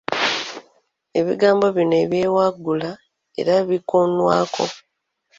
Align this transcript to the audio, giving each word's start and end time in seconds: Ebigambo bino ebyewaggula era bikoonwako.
Ebigambo 1.19 1.65
bino 1.75 1.95
ebyewaggula 2.03 2.91
era 3.39 3.53
bikoonwako. 3.69 4.65